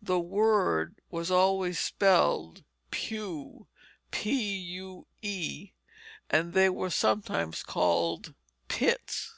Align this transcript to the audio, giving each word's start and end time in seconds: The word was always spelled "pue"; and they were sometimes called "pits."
The 0.00 0.20
word 0.20 1.00
was 1.10 1.28
always 1.28 1.76
spelled 1.76 2.62
"pue"; 2.92 3.66
and 4.12 5.02
they 6.52 6.68
were 6.70 6.90
sometimes 6.90 7.64
called 7.64 8.32
"pits." 8.68 9.32